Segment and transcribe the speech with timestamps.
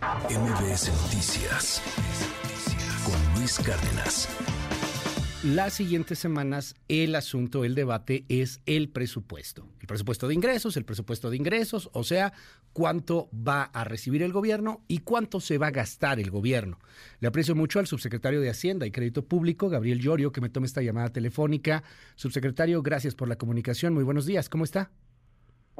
[0.00, 1.82] MBS Noticias
[3.04, 4.28] con Luis Cárdenas.
[5.44, 9.68] Las siguientes semanas el asunto, el debate es el presupuesto.
[9.78, 12.32] El presupuesto de ingresos, el presupuesto de ingresos, o sea,
[12.72, 16.78] cuánto va a recibir el gobierno y cuánto se va a gastar el gobierno.
[17.18, 20.66] Le aprecio mucho al subsecretario de Hacienda y Crédito Público, Gabriel Llorio, que me tome
[20.66, 21.82] esta llamada telefónica.
[22.16, 23.92] Subsecretario, gracias por la comunicación.
[23.92, 24.48] Muy buenos días.
[24.48, 24.90] ¿Cómo está?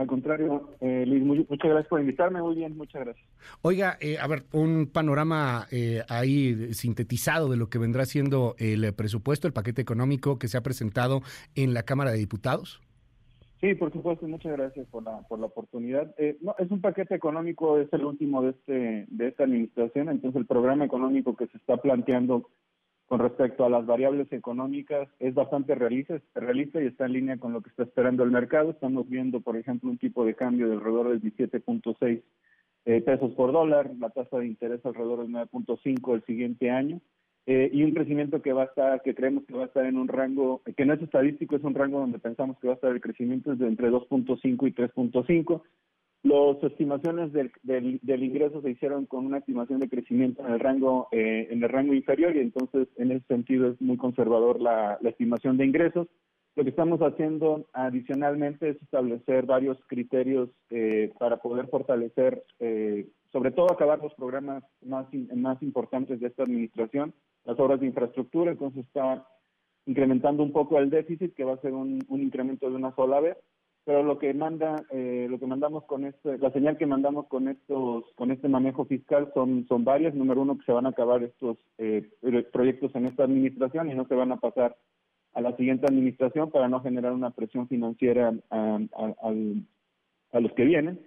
[0.00, 2.40] Al contrario, eh, Luis, muchas gracias por invitarme.
[2.40, 3.28] Muy bien, muchas gracias.
[3.60, 8.94] Oiga, eh, a ver, un panorama eh, ahí sintetizado de lo que vendrá siendo el
[8.94, 11.20] presupuesto, el paquete económico que se ha presentado
[11.54, 12.80] en la Cámara de Diputados.
[13.60, 16.14] Sí, por supuesto, muchas gracias por la, por la oportunidad.
[16.40, 20.46] no, es un paquete económico, es el último de, este, de esta administración, entonces el
[20.46, 22.48] programa económico que se está planteando
[23.10, 26.20] con respecto a las variables económicas es bastante realista,
[26.80, 28.70] y está en línea con lo que está esperando el mercado.
[28.70, 32.22] Estamos viendo, por ejemplo, un tipo de cambio de alrededor del 17.6
[32.84, 37.00] eh, pesos por dólar, la tasa de interés alrededor del 9.5 el siguiente año
[37.46, 39.96] eh, y un crecimiento que va a estar, que creemos que va a estar en
[39.96, 42.92] un rango, que no es estadístico, es un rango donde pensamos que va a estar
[42.92, 45.62] el crecimiento de entre 2.5 y 3.5
[46.22, 51.08] las estimaciones del, del, ingreso se hicieron con una estimación de crecimiento en el rango
[51.12, 55.56] eh, en el rango inferior y entonces en ese sentido es muy conservador la, estimación
[55.56, 56.08] de ingresos.
[56.56, 63.52] Lo que estamos haciendo adicionalmente es establecer varios criterios eh, para poder fortalecer, eh, sobre
[63.52, 68.84] todo acabar los programas más, más importantes de esta administración, las obras de infraestructura, entonces
[68.84, 69.26] está
[69.86, 73.20] incrementando un poco el déficit, que va a ser un, un incremento de una sola
[73.20, 73.38] vez,
[73.84, 77.48] pero lo que manda eh, lo que mandamos con este la señal que mandamos con
[77.48, 80.14] estos con este manejo fiscal son son varias.
[80.14, 82.08] Número uno que se van a acabar estos eh,
[82.52, 84.76] proyectos en esta administración y no se van a pasar
[85.32, 88.78] a la siguiente administración para no generar una presión financiera a,
[90.32, 91.00] a, los que vienen.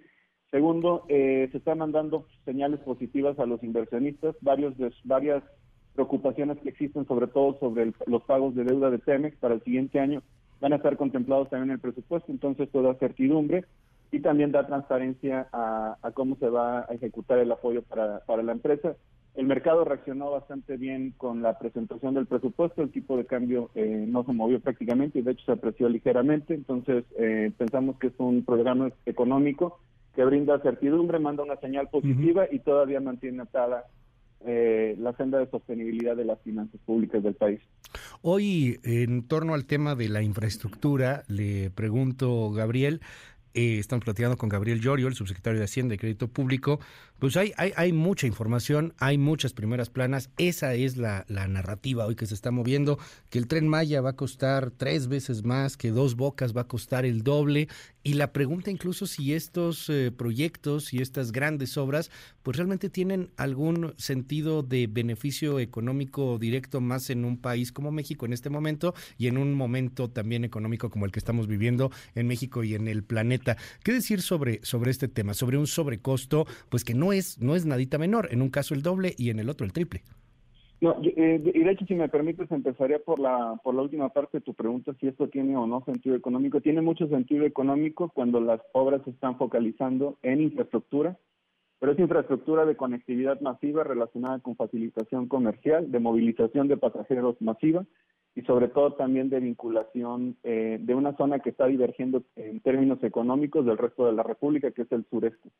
[0.50, 4.34] Segundo eh, se están mandando señales positivas a los inversionistas.
[4.40, 5.42] Varios de, varias
[5.94, 10.00] preocupaciones que existen sobre todo sobre los pagos de deuda de Pemex para el siguiente
[10.00, 10.22] año
[10.64, 13.66] van a estar contemplados también en el presupuesto, entonces toda certidumbre
[14.10, 18.52] y también da transparencia a, cómo se va a ejecutar el apoyo para, para la
[18.52, 18.96] empresa.
[19.34, 24.06] El mercado reaccionó bastante bien con la presentación del presupuesto, el tipo de cambio eh,
[24.08, 28.14] no se movió prácticamente y de hecho se apreció ligeramente, entonces eh, pensamos que es
[28.16, 29.80] un programa económico
[30.16, 33.84] que brinda certidumbre, manda una señal positiva y todavía mantiene atada
[34.46, 37.60] eh, la senda de sostenibilidad de las finanzas públicas del país.
[38.22, 43.00] Hoy, en torno al tema de la infraestructura, le pregunto, Gabriel,
[43.54, 46.80] eh, estamos platicando con Gabriel Llorio, el subsecretario de Hacienda y Crédito Público,
[47.18, 52.04] pues hay, hay, hay mucha información, hay muchas primeras planas, esa es la, la, narrativa
[52.04, 52.98] hoy que se está moviendo,
[53.30, 56.68] que el tren Maya va a costar tres veces más, que dos bocas va a
[56.68, 57.68] costar el doble,
[58.02, 62.10] y la pregunta incluso si estos eh, proyectos y estas grandes obras,
[62.42, 68.26] pues realmente tienen algún sentido de beneficio económico directo más en un país como México
[68.26, 72.26] en este momento y en un momento también económico como el que estamos viviendo en
[72.26, 73.43] México y en el planeta.
[73.82, 75.34] ¿Qué decir sobre, sobre este tema?
[75.34, 78.82] Sobre un sobrecosto, pues que no es, no es nadita menor, en un caso el
[78.82, 80.02] doble y en el otro el triple.
[80.80, 84.38] No, eh, y de hecho, si me permites, empezaría por la, por la última parte
[84.38, 86.60] de tu pregunta, si esto tiene o no sentido económico.
[86.60, 91.16] Tiene mucho sentido económico cuando las obras se están focalizando en infraestructura,
[91.78, 97.86] pero es infraestructura de conectividad masiva relacionada con facilitación comercial, de movilización de pasajeros masiva
[98.34, 103.02] y sobre todo también de vinculación eh, de una zona que está divergiendo en términos
[103.02, 105.50] económicos del resto de la República, que es el sureste.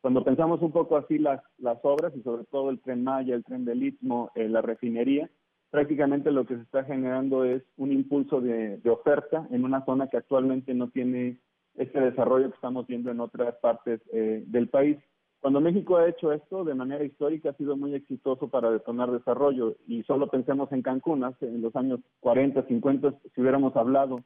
[0.00, 3.44] Cuando pensamos un poco así las, las obras y sobre todo el tren Maya, el
[3.44, 5.30] tren del Istmo, eh, la refinería,
[5.70, 10.16] prácticamente lo que se está generando es un impulso de, oferta en una zona que
[10.16, 11.38] actualmente no tiene
[11.74, 14.98] este desarrollo que estamos viendo en otras partes eh, del país.
[15.40, 19.76] Cuando México ha hecho esto de manera histórica ha sido muy exitoso para detonar desarrollo
[19.86, 24.20] y solo pensemos en Cancún, hace en los años 40, 50, si hubiéramos hablado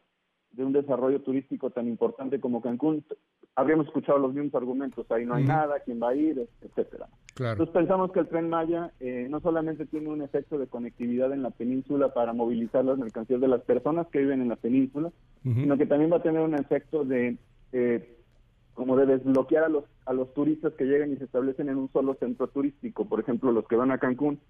[0.50, 3.04] de un desarrollo turístico tan importante como Cancún,
[3.54, 7.08] habríamos escuchado los mismos argumentos, ahí no hay nada, quién va a ir, etcétera.
[7.36, 11.42] Entonces pensamos que el tren Maya eh, no solamente tiene un efecto de conectividad en
[11.42, 15.12] la península para movilizar las mercancías de las personas que viven en la península,
[15.42, 17.36] sino que también va a tener un efecto de
[17.72, 18.16] eh,
[18.72, 21.90] como de desbloquear a los a los turistas que llegan y se establecen en un
[21.92, 24.40] solo centro turístico, por ejemplo los que van a Cancún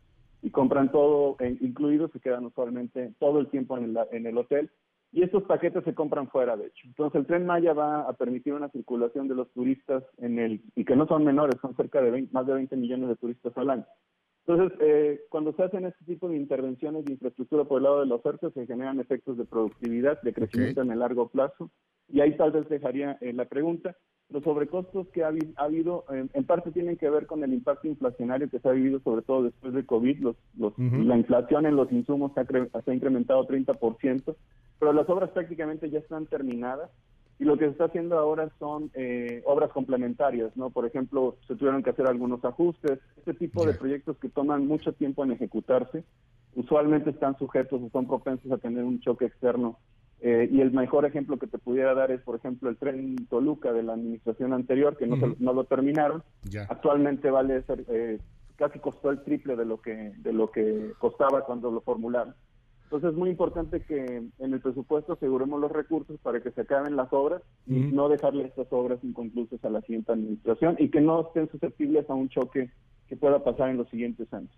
[0.42, 4.36] y compran todo eh, incluido se quedan usualmente todo el tiempo en el, en el
[4.36, 4.70] hotel
[5.12, 6.88] y estos paquetes se compran fuera, de hecho.
[6.88, 10.84] Entonces el tren Maya va a permitir una circulación de los turistas en el y
[10.84, 13.86] que no son menores, son cerca de más de 20 millones de turistas al año.
[14.46, 18.06] Entonces, eh, cuando se hacen este tipo de intervenciones de infraestructura por el lado de
[18.06, 21.70] la oferta, se generan efectos de productividad, de crecimiento en el largo plazo.
[22.08, 23.96] Y ahí tal vez dejaría eh, la pregunta.
[24.31, 28.59] Los sobrecostos que ha, habido, en parte tienen que ver con el impacto inflacionario que
[28.59, 30.19] se ha vivido, sobre todo después de COVID.
[30.19, 30.37] Los,
[30.79, 34.35] La inflación en los insumos se ha, se ha incrementado 30%,
[34.79, 36.91] pero las obras prácticamente ya están terminadas
[37.38, 40.71] y lo que se está haciendo ahora son eh, obras complementarias, ¿no?
[40.71, 43.00] Por ejemplo, se tuvieron que hacer algunos ajustes.
[43.17, 46.05] Este tipo de proyectos que toman mucho tiempo en ejecutarse,
[46.55, 49.79] usualmente están sujetos o son propensos a tener un choque externo.
[50.26, 53.75] Eh, y el mejor ejemplo que te pudiera dar es, por ejemplo, el tren Toluca
[53.75, 56.23] de la administración anterior, que no, no lo terminaron.
[56.71, 58.19] Actualmente vale ser, eh,
[58.56, 62.35] casi costó el triple de lo que de lo que costaba cuando lo formularon.
[62.85, 66.97] Entonces es muy importante que en el presupuesto aseguremos los recursos para que se acaben
[66.97, 71.21] las obras y no dejarle estas obras inconclusas a la siguiente administración y que no
[71.21, 72.71] estén susceptibles a un choque
[73.08, 74.50] que pueda pasar en los siguientes años.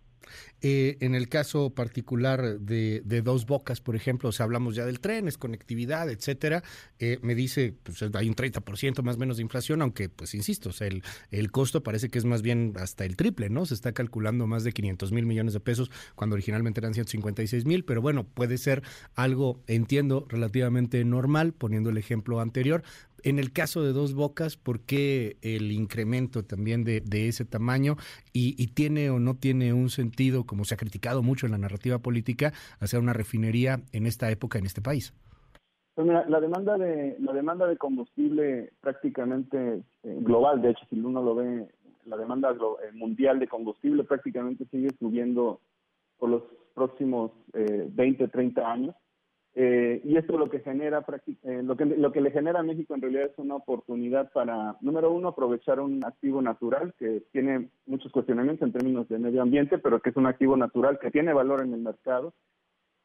[0.60, 5.28] Eh, en el caso particular de, Dos Bocas, por ejemplo, si hablamos ya del tren,
[5.28, 6.62] es conectividad, etcétera,
[6.98, 10.70] eh, me dice, pues hay un 30% más o menos de inflación, aunque, pues insisto,
[10.80, 13.66] el, el costo parece que es más bien hasta el triple, ¿no?
[13.66, 17.84] Se está calculando más de 500 mil millones de pesos cuando originalmente eran 156 mil,
[17.84, 18.82] pero bueno, puede ser
[19.14, 22.82] algo, entiendo, relativamente normal, poniendo el ejemplo anterior,
[23.26, 27.96] en el caso de Dos Bocas, ¿por qué el incremento también de, ese tamaño?
[28.32, 31.98] Y, tiene o no tiene un sentido, como se ha criticado mucho en la narrativa
[31.98, 35.12] política, hacer una refinería en esta época en este país?
[35.96, 41.00] Pues mira, la demanda de la demanda de combustible prácticamente eh, global, de hecho, si
[41.00, 41.66] uno lo ve,
[42.04, 45.60] la demanda eh, mundial de combustible prácticamente sigue subiendo
[46.18, 46.42] por los
[46.74, 48.94] próximos eh, 20, 30 años.
[49.58, 51.02] Eh, y esto lo que genera
[51.44, 54.76] eh, lo que lo que le genera a México en realidad es una oportunidad para
[54.82, 59.78] número uno aprovechar un activo natural que tiene muchos cuestionamientos en términos de medio ambiente
[59.78, 62.34] pero que es un activo natural que tiene valor en el mercado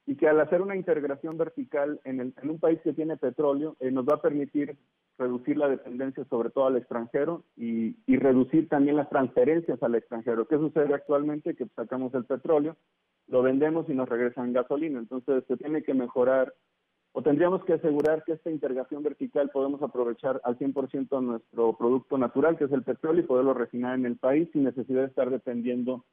[0.05, 3.77] y que al hacer una integración vertical en, el, en un país que tiene petróleo
[3.79, 4.75] eh, nos va a permitir
[5.21, 10.47] reducir la dependencia sobre todo al extranjero y, y reducir también las transferencias al extranjero.
[10.47, 11.55] ¿Qué sucede actualmente?
[11.55, 12.75] Que sacamos el petróleo
[13.31, 14.99] lo vendemos y nos regresan gasolina.
[14.99, 16.53] Entonces se tiene que mejorar
[17.13, 22.57] o tendríamos que asegurar que esta integración vertical podemos aprovechar al 100% nuestro producto natural,
[22.57, 26.05] que es el petróleo, y poderlo refinar en el país sin necesidad de estar dependiendo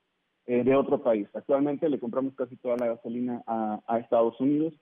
[0.46, 1.28] eh, de otro país.
[1.34, 4.74] Actualmente le compramos casi toda la gasolina a, Estados Unidos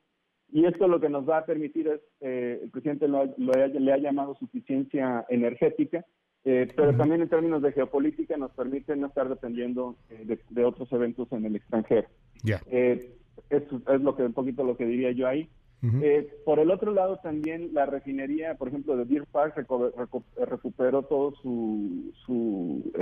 [0.52, 3.98] y esto lo que nos va a permitir es, eh, el presidente lo, le ha
[3.98, 6.04] llamado suficiencia energética,
[6.48, 10.90] eh, pero también en términos de geopolítica nos permite no estar dependiendo eh, de, otros
[10.92, 12.06] eventos en el extranjero.
[12.44, 12.62] Ya.
[12.70, 13.16] Eh,
[13.50, 15.50] eso es lo que un poquito lo que diría yo ahí.
[16.44, 19.66] Por el otro lado también la refinería, por ejemplo, de Deer Park
[20.36, 22.92] recuperó todo su su,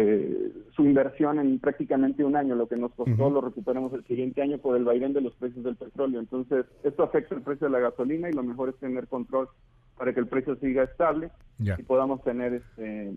[0.74, 2.54] su inversión en prácticamente un año.
[2.54, 5.64] Lo que nos costó lo recuperamos el siguiente año por el vaivén de los precios
[5.64, 6.20] del petróleo.
[6.20, 9.48] Entonces esto afecta el precio de la gasolina y lo mejor es tener control
[9.96, 13.14] para que el precio siga estable y podamos tener este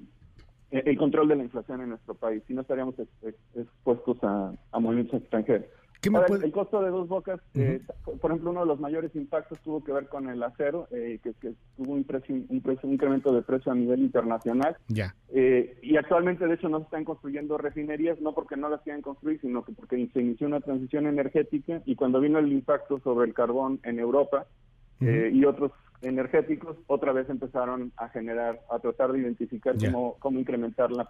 [0.71, 2.95] eh, el control de la inflación en nuestro país, si no estaríamos
[3.55, 5.65] expuestos a, movimientos extranjeros.
[6.07, 7.81] El, costo de dos bocas, eh,
[8.19, 11.33] por ejemplo, uno de los mayores impactos tuvo que ver con el acero, eh, que,
[11.75, 14.77] tuvo un, precio, un, precio, un incremento de precio a nivel internacional.
[14.87, 15.15] Ya.
[15.29, 19.39] y actualmente, de hecho, no se están construyendo refinerías, no porque no las quieran construir,
[19.41, 23.33] sino que porque se inició una transición energética y cuando vino el impacto sobre el
[23.33, 24.47] carbón en Europa
[24.99, 25.71] y otros
[26.01, 31.07] energéticos otra vez empezaron a generar, a tratar de identificar cómo, cómo incrementar la,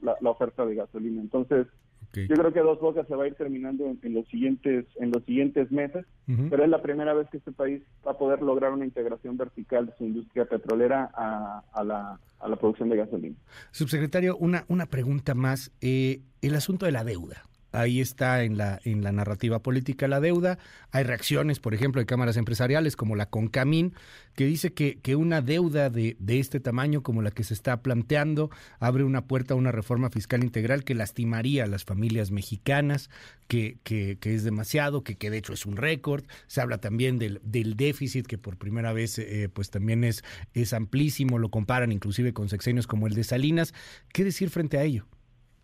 [0.00, 1.20] la, oferta de gasolina.
[1.20, 1.66] Entonces,
[2.14, 5.24] yo creo que Dos Bocas se va a ir terminando en, los siguientes en los
[5.24, 6.06] siguientes meses,
[6.50, 9.86] pero es la primera vez que este país va a poder lograr una integración vertical
[9.86, 13.36] de su industria petrolera a, a, la, a la producción de gasolina.
[13.70, 15.72] Subsecretario, una, una pregunta más.
[15.80, 17.44] Eh, el asunto de la deuda
[17.74, 20.58] ahí está en la, en la narrativa política la deuda.
[20.92, 23.94] Hay reacciones, por ejemplo, de cámaras empresariales como la Concamín,
[24.34, 27.82] que dice que, que una deuda de, de, este tamaño como la que se está
[27.82, 33.10] planteando abre una puerta a una reforma fiscal integral que lastimaría a las familias mexicanas,
[33.48, 36.24] que, que, que es demasiado, que, que de hecho es un récord.
[36.46, 40.72] Se habla también del, del déficit, que por primera vez eh, pues también es, es
[40.72, 43.74] amplísimo, lo comparan inclusive con sexenios como el de Salinas.
[44.12, 45.06] ¿Qué decir frente a ello?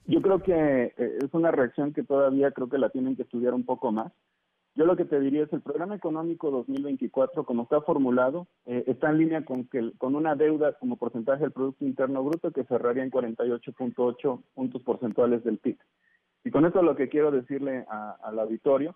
[0.07, 3.55] Yo creo que eh, es una reacción que todavía creo que la tienen que estudiar
[3.55, 4.13] un poco más.
[4.77, 9.11] Yo lo que te diría es el programa económico 2024, como está formulado, eh, está
[9.11, 13.03] en línea con que con una deuda como porcentaje del Producto Interno Bruto que cerraría
[13.03, 15.79] en 48.8 puntos porcentuales del PIB.
[16.45, 18.95] Y con esto lo que quiero decirle al auditorio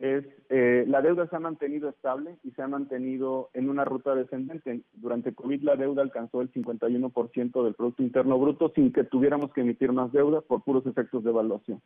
[0.00, 4.14] es eh, la deuda se ha mantenido estable y se ha mantenido en una ruta
[4.14, 4.80] descendente.
[4.94, 9.60] Durante COVID la deuda alcanzó el 51% del Producto Interno Bruto sin que tuviéramos que
[9.60, 11.82] emitir más deuda por puros efectos de evaluación.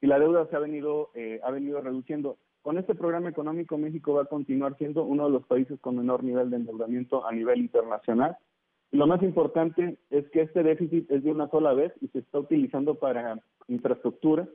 [0.00, 2.38] y la deuda se ha venido, eh, ha venido reduciendo.
[2.62, 6.24] Con este programa económico, México va a continuar siendo uno de los países con menor
[6.24, 8.36] nivel de endeudamiento a nivel internacional.
[8.92, 12.20] Y lo más importante es que este déficit es de una sola vez y se
[12.20, 14.48] está utilizando para infraestructura,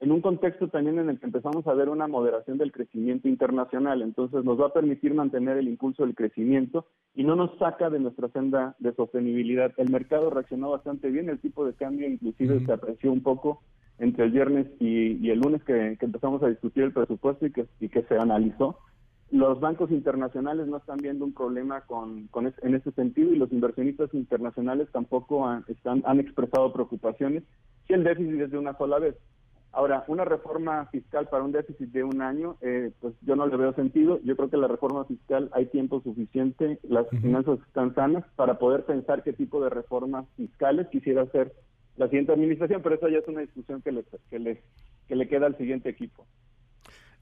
[0.00, 4.02] en un contexto también en el que empezamos a ver una moderación del crecimiento internacional.
[4.02, 8.00] Entonces nos va a permitir mantener el impulso del crecimiento y no nos saca de
[8.00, 9.72] nuestra senda de sostenibilidad.
[9.76, 13.62] El mercado reaccionó bastante bien, el tipo de cambio inclusive se apreció un poco
[13.98, 17.88] entre el viernes y, el lunes que, empezamos a discutir el presupuesto y que, y
[17.88, 18.78] que se analizó.
[19.30, 23.52] Los bancos internacionales no están viendo un problema con, con en ese sentido y los
[23.52, 27.42] inversionistas internacionales tampoco han, están, han expresado preocupaciones
[27.86, 29.16] si el déficit es de una sola vez.
[29.74, 33.56] Ahora, una reforma fiscal para un déficit de un año, eh, pues yo no le
[33.56, 34.20] veo sentido.
[34.22, 38.84] Yo creo que la reforma fiscal hay tiempo suficiente, las finanzas están sanas para poder
[38.84, 41.52] pensar qué tipo de reformas fiscales quisiera hacer
[41.96, 44.62] la siguiente administración, pero eso ya es una discusión que le, que le,
[45.08, 46.24] que le queda al siguiente equipo.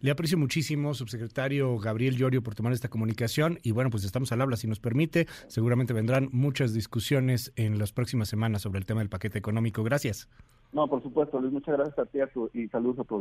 [0.00, 3.60] Le aprecio muchísimo, subsecretario Gabriel Llorio, por tomar esta comunicación.
[3.62, 5.26] Y bueno, pues estamos al habla, si nos permite.
[5.46, 9.84] Seguramente vendrán muchas discusiones en las próximas semanas sobre el tema del paquete económico.
[9.84, 10.28] Gracias.
[10.72, 11.52] No, por supuesto, Luis.
[11.52, 12.18] Muchas gracias a ti
[12.54, 13.16] y saludos a tu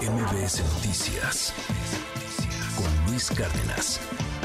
[0.00, 1.54] MBS Noticias
[2.76, 4.37] con Luis Cárdenas.